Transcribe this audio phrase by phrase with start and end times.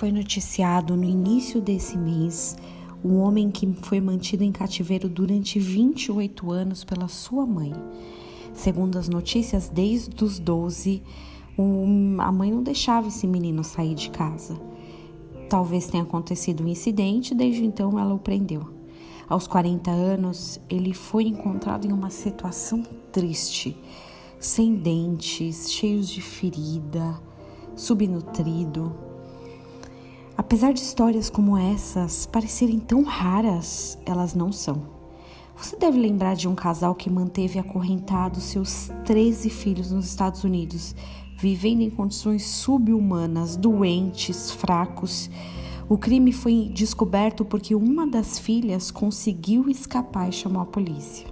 [0.00, 2.56] foi noticiado no início desse mês
[3.04, 7.74] um homem que foi mantido em cativeiro durante 28 anos pela sua mãe.
[8.54, 11.02] Segundo as notícias, desde os 12,
[12.18, 14.58] a mãe não deixava esse menino sair de casa.
[15.50, 18.70] Talvez tenha acontecido um incidente, desde então ela o prendeu.
[19.28, 23.76] Aos 40 anos, ele foi encontrado em uma situação triste,
[24.38, 27.20] sem dentes, cheios de ferida,
[27.76, 29.09] subnutrido.
[30.50, 34.82] Apesar de histórias como essas parecerem tão raras, elas não são.
[35.56, 40.92] Você deve lembrar de um casal que manteve acorrentados seus 13 filhos nos Estados Unidos,
[41.38, 45.30] vivendo em condições subhumanas, doentes, fracos.
[45.88, 51.28] O crime foi descoberto porque uma das filhas conseguiu escapar e chamou a polícia.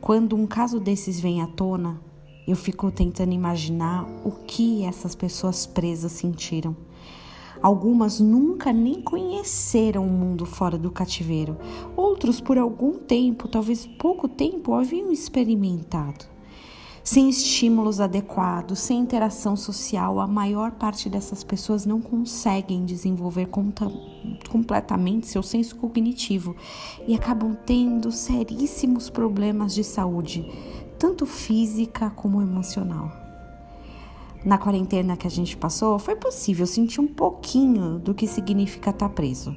[0.00, 2.00] Quando um caso desses vem à tona,
[2.46, 6.74] eu fico tentando imaginar o que essas pessoas presas sentiram.
[7.62, 11.56] Algumas nunca nem conheceram o mundo fora do cativeiro.
[11.96, 16.24] Outros, por algum tempo, talvez pouco tempo, haviam experimentado.
[17.02, 23.48] Sem estímulos adequados, sem interação social, a maior parte dessas pessoas não conseguem desenvolver
[24.50, 26.54] completamente seu senso cognitivo
[27.06, 30.52] e acabam tendo seríssimos problemas de saúde,
[30.98, 33.27] tanto física como emocional
[34.44, 39.08] na quarentena que a gente passou, foi possível sentir um pouquinho do que significa estar
[39.08, 39.54] preso.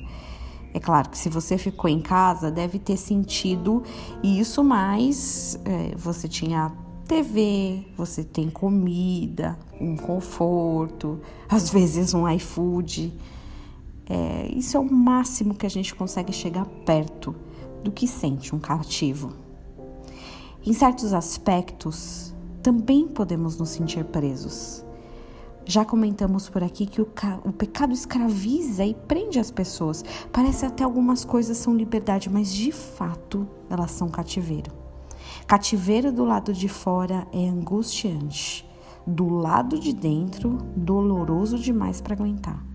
[0.73, 3.83] É claro que se você ficou em casa, deve ter sentido
[4.23, 6.71] isso, mas é, você tinha
[7.07, 13.13] TV, você tem comida, um conforto, às vezes um iFood.
[14.09, 17.35] É, isso é o máximo que a gente consegue chegar perto
[17.83, 19.33] do que sente um cativo.
[20.65, 22.30] Em certos aspectos,
[22.61, 24.85] também podemos nos sentir presos.
[25.65, 27.07] Já comentamos por aqui que o,
[27.45, 30.03] o, pecado escraviza e prende as pessoas.
[30.31, 34.71] Parece até algumas coisas são liberdade, mas de fato elas são cativeiro.
[35.45, 38.67] Cativeiro do lado de fora é angustiante,
[39.05, 42.65] do lado de dentro, doloroso demais para aguentar.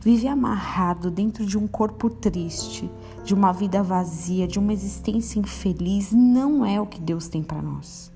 [0.00, 2.90] Viver amarrado dentro de um corpo triste,
[3.24, 7.62] de uma vida vazia, de uma existência infeliz, não é o que Deus tem para
[7.62, 8.12] nós.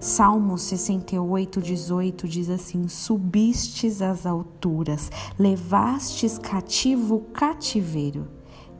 [0.00, 8.28] Salmo 68, 18 diz assim: Subistes às alturas, levastes cativo o cativeiro.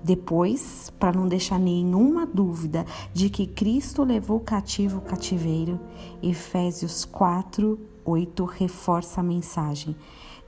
[0.04, 5.80] Depois, para não deixar nenhuma dúvida de que Cristo levou cativo o cativeiro,
[6.22, 9.96] Efésios 4, 8 reforça a mensagem.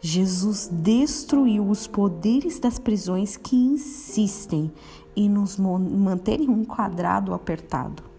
[0.00, 4.70] Jesus destruiu os poderes das prisões que insistem
[5.16, 8.09] em nos manterem um quadrado apertado.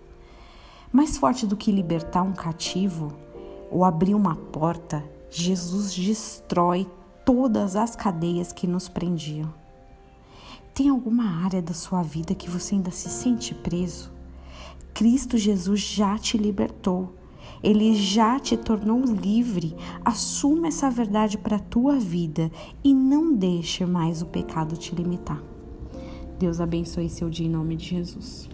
[0.91, 3.13] Mais forte do que libertar um cativo
[3.69, 6.85] ou abrir uma porta, Jesus destrói
[7.25, 9.53] todas as cadeias que nos prendiam.
[10.73, 14.11] Tem alguma área da sua vida que você ainda se sente preso?
[14.93, 17.15] Cristo Jesus já te libertou.
[17.63, 19.75] Ele já te tornou livre.
[20.03, 22.51] Assuma essa verdade para a tua vida
[22.83, 25.41] e não deixe mais o pecado te limitar.
[26.39, 28.49] Deus abençoe seu dia em nome de Jesus.